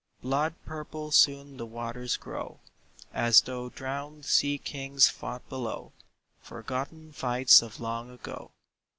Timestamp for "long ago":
7.79-8.49